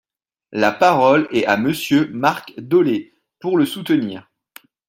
[0.51, 4.31] La parole est Monsieur Marc Dolez, pour le soutenir.